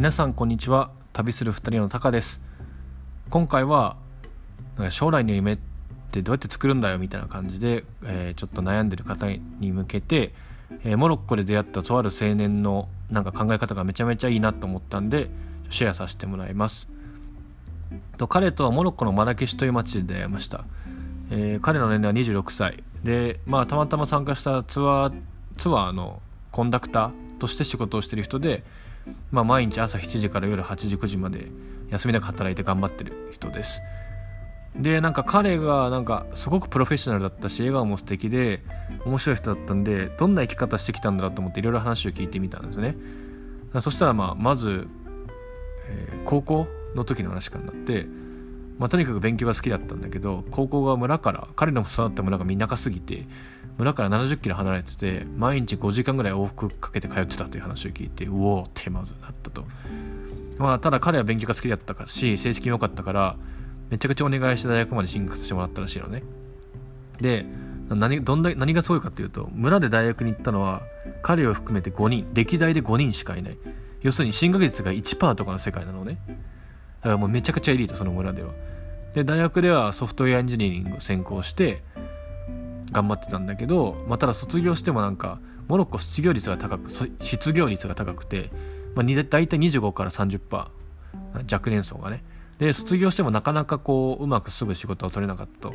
[0.00, 0.92] 皆さんこんにちは。
[1.12, 2.40] 旅する2人のタカです。
[3.28, 3.98] 今回は
[4.88, 5.58] 将来の夢っ
[6.10, 10.32] てどうやって作るんだよみたいな感じで、えー、ちょっと悩んでる方に向けて、
[10.84, 15.28] えー、モロッコで出会ったとある青年のなんか考え方がめちゃめちゃいいなと思ったんで
[15.68, 16.88] シェアさせてもらいます。
[18.16, 20.64] と彼とはモロッコのマラケシュという町で出会いました、
[21.30, 22.82] えー、彼の年齢は26歳。
[23.04, 25.12] でまあたまたま参加したツアー
[25.58, 26.22] ツアーの
[26.52, 28.64] コンダクターとして仕事をしてる人で
[29.30, 31.46] まあ、毎日朝7時から夜8時9時まで
[31.90, 33.82] 休みなく働いて頑張ってる人です。
[34.76, 38.62] でなんか彼がなんかすごくプロフェッショナルだったし笑顔も素敵で
[39.04, 42.96] 面白い人だったんでどんな生き方してきたんだろうと思っていろいろ話を聞いてみたんですね。
[43.80, 44.88] そしたらまあまず、
[45.88, 48.06] えー、高校の時の話からなって、
[48.80, 53.26] まあ、とにかく勉強が好きだったんだけど高校が村から彼の育った村が田舎すぎて
[53.76, 59.64] 村から70キロ離れてて毎日5時間ぐらい往復かけて通ってたという話を聞いてうおーってまずなったと。
[60.56, 63.36] まあただ彼は勉強が好きだったかし成績も良かったから
[63.90, 66.22] めちゃくちゃお願いして大学まで進学させてもらったらしいのね。
[67.20, 67.44] で
[67.90, 70.82] 何どんだ何がすごいかっていうと村で大学に行ったのは
[71.22, 73.58] 彼を含めて5人歴代で5人しかいない。
[74.00, 76.18] 要するに進学率が1%とかの世界なのね。
[77.00, 78.50] だからもうめちゃくちゃエリートその村では。
[79.14, 81.82] で大学ではソフトウェアエンジニアリングを専攻して
[82.92, 88.50] 頑張ってたんだけど、まあ、ただ卒業してもなんかモロッコ失業率が高く失業率が高くて、
[88.94, 90.68] まあ、大体25から30%
[91.52, 92.22] 若年層がね。
[92.58, 95.74] で卒業してもなかなかこううまくすぐ仕事を取れなかったと。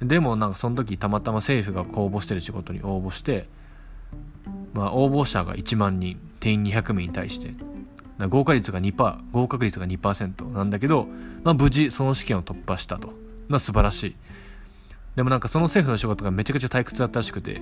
[0.00, 3.48] でもなんかその時たまたま政府が公募してる仕事に応募して、
[4.72, 7.52] まあ、応募者が1万人定員200名に対して
[8.26, 11.06] 合格率が2%合格率が2%なんだけど、
[11.44, 13.12] まあ、無事その試験を突破したと、
[13.48, 14.16] まあ、素晴らしい
[15.18, 17.60] でもなんかその政府の仕事がめちゃくちゃ退屈だったらしくて、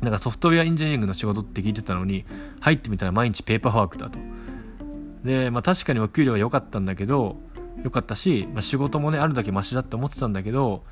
[0.00, 2.24] なんかソフトウェアエンジニアリングの仕事って聞いてたのに、
[2.60, 4.18] 入ってみたら毎日ペーパーワークだと。
[5.24, 7.36] で、まあ確かにお給料は良かったんだけど、
[7.82, 10.84] 良かったし、まあ、仕事もね、あるだけマシだって思ってたんだけど、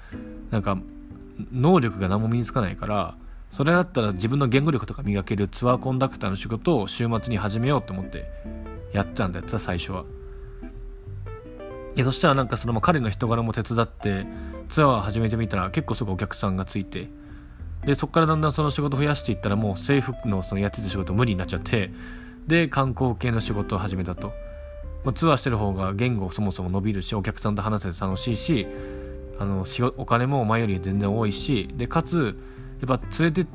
[0.50, 0.76] なんか、
[1.50, 3.14] 能力が何も身につかないから、
[3.52, 8.24] それだったら自分の言語力とか磨けるツアーコンダクターの仕事を週末に始めようと思って
[8.94, 10.04] やってたんだよ最初は。
[11.94, 14.26] でそしたらなんかその彼の人柄も手伝って
[14.70, 17.10] ツアーを始めてみたら結構すぐお客さんがついて
[17.84, 21.92] でそこからだんだんその仕事増やしていったらもう政府のそのやってた仕事無理になっちゃって
[22.46, 24.32] で観光系の仕事を始めたと、
[25.04, 28.66] まあ、ツアーしてる方が言語そもそも伸びるしお客さんと話せて楽しいし
[29.38, 29.66] あの
[29.98, 32.38] お金も前より全然多いしでかつ
[32.86, 33.46] やっぱ連れて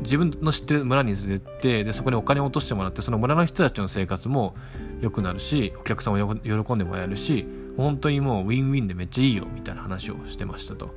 [0.00, 4.54] 自分の知ってる村に連れてってでそこにお金を落としてもらってその村の人たちの生活も
[5.00, 7.46] 良くなるしお客さんも喜んでもらえるし
[7.76, 10.94] 本当にもうウィンウィンでめっちゃいいよみたいな話をしてましたと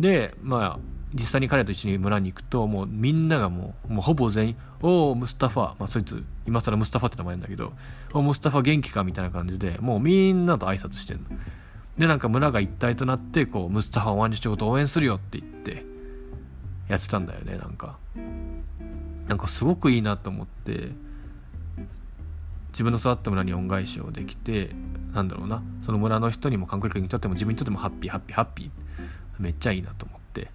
[0.00, 0.78] でまあ
[1.14, 7.72] 実際に彼と一緒に村に行くともうみんながもうもうほぼ全員「おおムスタファ」まあそいつ今更ムスタファって名前なんだけど
[8.12, 11.24] 「おムスタファ元気か?」みたいな感じでもうみんなと挨拶してんの
[11.96, 15.84] でなんか村が一体となってこうムスタファお前の仕事応援するよって言って
[16.88, 17.98] やってたんだよねなんか。
[19.26, 20.88] なんかすごくいいなと思って
[22.68, 24.70] 自分の育った村に恩返しをできて
[25.12, 25.62] なんだろうな。
[25.82, 28.70] その村の人にも観光客にとっても自分にとってもハッピーハッピーハッピー。
[29.38, 30.50] めっちゃいいなと思って。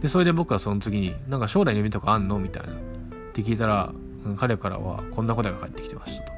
[0.00, 2.72] でそれで僕はその次になんか将来の夢とかあんのみたいな。
[2.72, 2.76] っ
[3.32, 3.92] て聞いたら
[4.36, 6.32] 彼からはこんな答えが返ってきてましたと。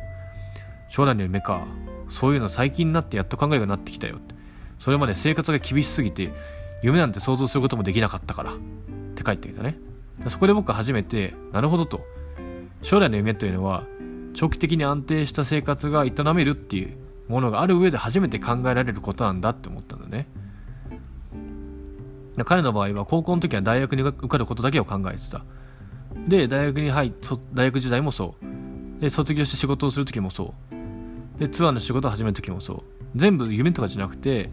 [0.89, 1.67] 将来の夢か。
[2.09, 4.35] そういうの最近になってやっと考えるようになってきたよって。
[4.79, 6.33] それまで生活が厳しすぎて
[6.83, 8.53] 夢なんて想像することもできなかったから。
[9.29, 9.79] 帰ってきたね。
[10.29, 12.01] そこで僕は初めてなるほどと。
[12.83, 13.85] 将来の夢というのは
[14.35, 16.97] 長期的に安定した生活が営めるっていう
[17.29, 20.29] ものがある上で初めて考えられることなんだって思ったんだね。
[22.45, 25.45] 彼の場合は高校の時は大学に受かることだけを考えてた。
[26.29, 27.13] で大学に入っ
[27.53, 29.01] 大学時代もそう。
[29.01, 31.41] で卒業して仕事をする時もそう。
[31.41, 32.83] でツアーの仕事を始める時もそう。
[33.17, 34.51] 全部夢とかじゃなくて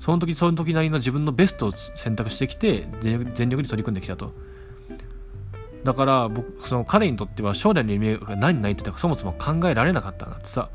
[0.00, 2.86] その時その時なりの自分のベストを選択してきて
[3.34, 4.32] 全力に取り組んできたと。
[5.84, 10.68] だから僕その彼にとっては将来の夢が何になりてたかそもそも考えられなかったなってさ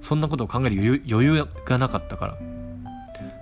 [0.00, 2.38] そんなことを考える余裕がなかったから。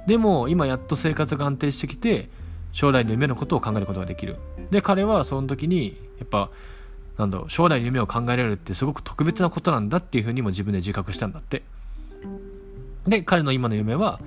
[0.06, 2.28] でも今やっと生活が安定してきて
[2.72, 4.36] 将来の夢のことを考えることができる。
[4.70, 6.50] で彼はその時にやっぱ
[7.18, 11.62] なんだろう将来の夢を考えられるってすごく特別なことなんだっていうふうにも自分で自覚したんだって。
[13.06, 14.20] で彼の今の夢は、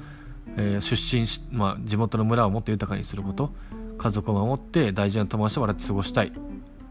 [0.57, 3.51] えー、出身し、まあ、地元の村をもっと豊かにすること
[3.97, 6.31] 家族を守って大事な友達と笑って過ごしたい。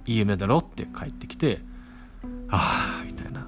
[0.07, 1.61] いい夢だろって帰ってきて
[2.51, 3.47] ああみたいな。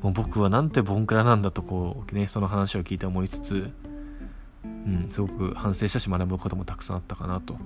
[0.00, 3.70] もう僕はなんてボンクラなんだとこうねその話を聞いて思いつつ
[4.64, 7.56] うんすごく反省したし学ぶこともたくさんあったかなと。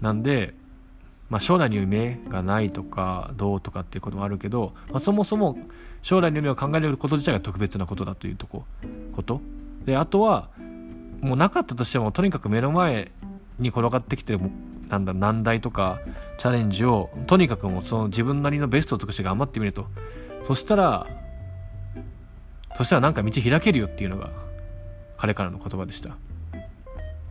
[0.00, 0.54] なんで
[1.30, 5.58] まあ、将来の夢がないとかどうとかっていうこともあるけど、まあ、そもそも
[6.02, 8.64] 将来の夢を考えること自体が特別なことだというとこ
[9.12, 9.40] こと。
[9.84, 10.48] であとは
[11.24, 13.10] もうなかったとしてもとにかく目の前
[13.58, 14.40] に転がってきてる
[14.88, 16.00] なんだ難題とか
[16.36, 19.86] チャレンジをとにかくもうその自分なりのベストを尽くして頑張ってみると。
[20.46, 21.06] そしたら
[22.74, 24.28] そしたらなんか道開けるよっていうのが
[25.16, 26.16] 彼からの言葉でした。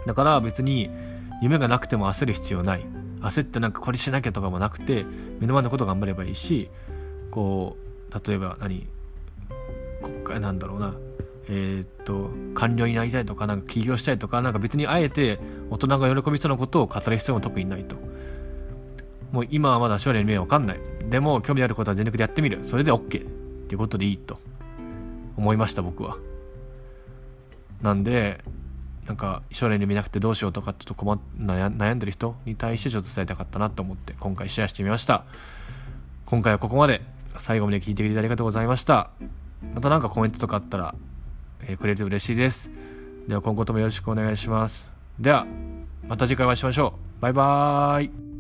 [0.08, 0.90] だから別に
[1.44, 2.86] 夢がなくても焦る必要ない。
[3.22, 5.06] 焦ってなんかこれしなきゃとかもなくて
[5.40, 6.70] 目の前のこと頑張ればいいし
[7.32, 7.78] こ
[8.10, 8.88] う例えば何
[10.02, 10.96] 国会なんだろうな。
[11.50, 17.96] えー、っと官僚になりたいとかなんか起業したいとかなんか別にあえて大人が喜びそうなことを語る必要も特にないと。
[19.32, 20.80] もう今はまだ将来の夢は分かんない。
[21.10, 22.60] でも興味あることは全力でやってみる。
[22.64, 24.40] それで OK っていうことでいいと
[25.38, 26.18] 思いました僕は。
[27.82, 28.44] なんで
[29.08, 35.26] なんか将来の夢なくてどうしようとかちょっと困っ悩んでる人に対してちょっと伝えたかったなと思って今回シェアしてみました。
[36.26, 37.02] 今回はここまで。
[37.38, 39.10] 最後まで聞いてくれてありがとうございました。
[39.74, 40.96] また何かコメントとかあったら、
[41.62, 42.70] えー、くれて嬉しいです。
[43.28, 44.92] では今後ともよろしくお願いします。
[45.20, 45.48] では
[46.08, 47.22] また次回お会いしましょう。
[47.22, 48.33] バイバーイ。